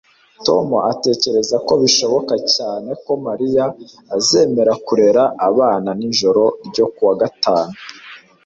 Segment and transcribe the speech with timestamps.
[0.45, 3.65] Tom atekereza ko bishoboka cyane ko Mariya
[4.15, 7.75] azemera kurera abana nijoro ryo kuwa gatanu